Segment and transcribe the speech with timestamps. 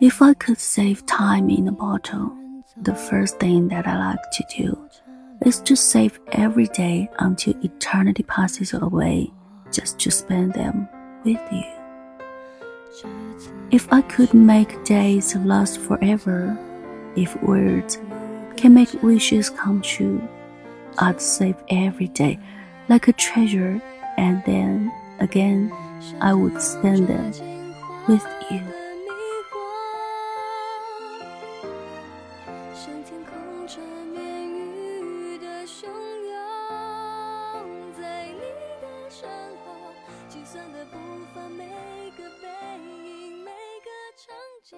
[0.00, 2.32] If I could save time in a bottle,
[2.76, 4.88] the first thing that I like to do
[5.44, 9.32] is to save every day until eternity passes away
[9.70, 10.88] just to spend them
[11.24, 11.64] with you.
[13.70, 16.56] If I could make days last forever,
[17.16, 17.98] if words
[18.56, 20.26] can make wishes come true,
[20.98, 22.38] I'd save every day
[22.88, 23.80] like a treasure
[24.16, 25.72] and then again
[26.20, 27.32] I would spend them
[28.06, 28.81] with you.
[32.84, 36.32] 像天空缠绵雨的汹涌，
[37.92, 38.40] 在你
[38.80, 39.94] 的身后
[40.28, 40.98] 计算的步
[41.32, 41.64] 伐，每
[42.18, 42.48] 个背
[42.80, 44.76] 影，每个场景。